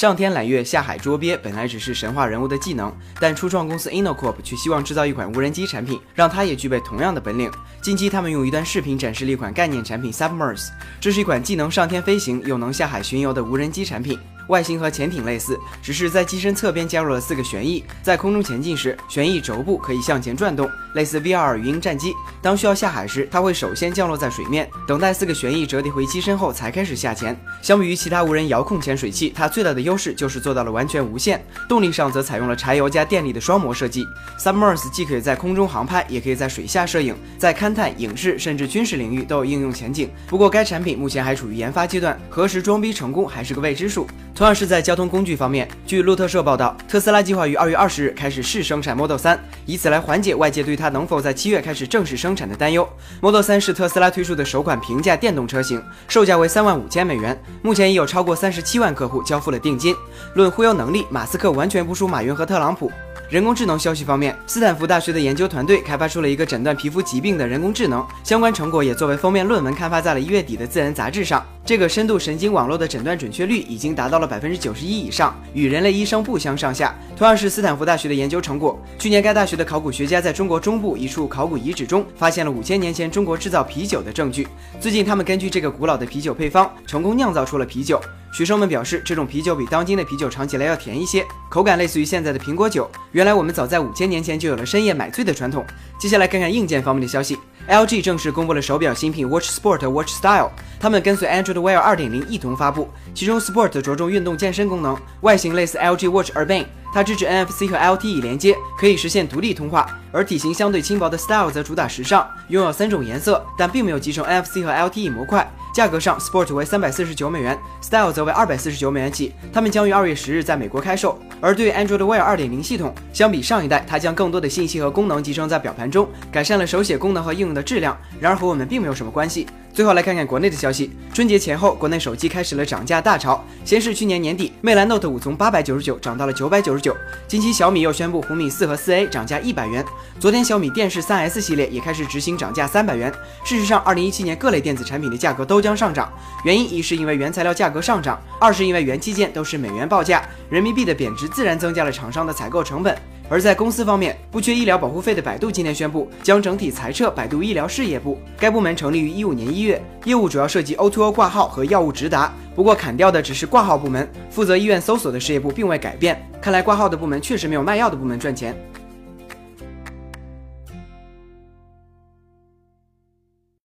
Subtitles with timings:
[0.00, 7.50] 上天揽月、下海捉鳖本来只是神话人物的技能，但初创公司 Inocorp 却希望制造一款无人机产品，让它也具备同样的本领。
[7.82, 10.68] 近期，他们用一段视频展示了一款概念产品 Submers，
[10.98, 14.18] 这是一款既能上天飞行又能下海巡游的无人机产品。
[14.48, 22.14] 外形和潜艇类似，只是在机身侧边加入了四个旋翼，在空中前进时，旋翼轴部可以向前转动，类似 VR 语音战机。
[22.42, 27.38] 当需要下海时，它会首先降落在水面，等待四个旋翼折叠回机身后才开始下潜。
[27.62, 31.44] 相比于其他无人遥控潜水器，它最大的优势就是做到了完全无线。
[31.68, 34.04] 动力上则采用了柴油加电力的双模设计。
[34.38, 40.10] Submerse 既可以在空中航拍，也可以在水下摄影，在勘探、影视甚至军事领域都有应用前景。
[40.26, 44.06] 不过，该产品目前还处于研发阶段，何时装逼成功还是个未知数。
[44.34, 52.88] 同样是在交通工具方面，据路透社报道，特斯拉计划于二月二十日开始试生产 Model 3，以此来缓解外界对它能否在七月开始正式生产的担忧。
[53.20, 59.94] Model 3是特斯拉推出的首款平价电动车型，售价为三万五千美元，目前已有超过三十七万客户交付了定金。
[60.34, 62.90] 论忽悠能力，马斯克完全不输马云和特朗普。
[63.30, 71.46] 人工智能消息方面，斯坦福大学的研究团队开发出了一个诊断皮肤疾病的人工智能，相关成果也作为封面论文刊发在了一月底的《自然》杂志上。
[71.64, 76.92] 这个深度神经网络的诊断准确率已经达到了百分之九十一以上，与人类医生不相上下。
[77.16, 84.48] 同样是斯坦福大学的研究成果，去年该大学的考古学家在中国中部一处考古遗址中发现了五千年前中国制造啤酒的证据。
[84.80, 88.00] 最近，他们根据这个古老的啤酒配方，成功酿造出了啤酒。
[88.32, 92.88] 学生们表示，这种啤酒比当今的啤酒尝起来要甜一些，口感类似于现在的苹果酒。
[93.10, 95.66] 原来我们早在五千年前就有了深夜买醉的传统。
[95.98, 97.36] 接下来看看硬件方面的消息
[97.68, 102.88] ，LG 正式公布了手表新品 Watch Sport Watch Style，它们跟随 Android Wear 2.0一同发布。
[103.12, 109.98] 其中 Sport 着重运动健身功能，外形类似 LG Watch Urban，它支持 NFC 和 LTE 连接，可以实现独立通话。
[110.12, 115.48] 而体型相对轻薄的 Style 则主打时尚，拥有三种颜色，但并没有集成 NFC 和 LTE 模块。
[115.72, 119.32] 价格上，Sport 为三百四十九美元，Style 则为二百四十九美元起。
[119.52, 121.16] 它们将于二月十日在美国开售。
[121.40, 127.96] 而对于 Android Wear 二点零系统，相比上一代，它将更多的信息和功能集成在表盘中，改善了手写功能和应用的质量。
[128.18, 129.46] 然而和我们并没有什么关系。
[129.72, 133.42] 最后来看看国内的消息，春节前后，国内手机开始了涨价大潮。
[133.64, 136.94] 先是去年年底，魅蓝 Note 五从八百九十九涨到了九百九十九。
[137.28, 139.84] 近期小米又宣布红米四和四 A 涨价一百元。
[140.18, 143.12] 昨天小米电视三 S 系列也开始执行涨价三百元。
[143.44, 146.12] 事实上，二零一七年各类电子产品的价格都将上涨，
[146.44, 152.96] 原因一是因为原材料价格上涨，二是因为元器件都是美元报价，人民币的贬值自然增加了厂商的采购成本。
[153.28, 158.18] 而在公司方面，不缺医疗保护费的百度今天宣布将整体裁撤百度医疗事业部。
[158.36, 162.32] 该部门成立于一五年一月，业务主要涉及 O2O 挂号和药物直达。
[162.56, 166.20] 不过砍掉的只是挂号部门，负责医院搜索的事业部并未改变。
[166.42, 168.52] 看来挂号的部门确实没有卖药的部门赚钱。